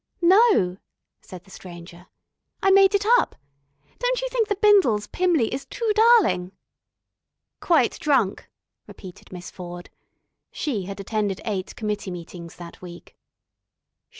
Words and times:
"No," 0.23 0.77
said 1.21 1.43
the 1.43 1.51
Stranger. 1.51 2.07
"I 2.63 2.71
made 2.71 2.95
it 2.95 3.05
up. 3.05 3.35
Don't 3.99 4.19
you 4.19 4.29
think 4.29 4.47
'The 4.47 4.55
Bindles, 4.55 5.05
Pymley,' 5.05 5.53
is 5.53 5.67
too 5.67 5.91
darling?" 5.93 6.53
"Quite 7.59 7.99
drunk," 7.99 8.49
repeated 8.87 9.31
Miss 9.31 9.51
Ford. 9.51 9.91
She 10.51 10.85
had 10.85 10.99
attended 10.99 11.39
eight 11.45 11.75
committee 11.75 12.09
meetings 12.09 12.55
that 12.55 12.81
week. 12.81 13.15